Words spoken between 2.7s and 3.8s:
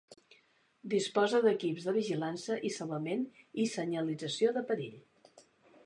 i salvament i